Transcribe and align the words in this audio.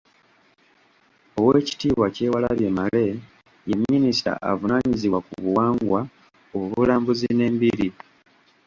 Oweekitiibwa 1.39 2.07
Kyewalabye 2.15 2.69
Male 2.77 3.05
ye 3.69 3.75
minisita 3.81 4.31
avunaanyizibwa 4.51 5.19
ku 5.25 5.33
Buwangwa, 5.43 5.99
Obulambuzi 6.55 7.27
n’Embiri. 7.33 7.87